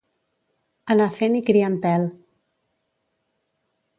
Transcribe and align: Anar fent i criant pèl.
Anar 0.95 1.07
fent 1.17 1.35
i 1.41 1.43
criant 1.51 1.77
pèl. 1.85 2.07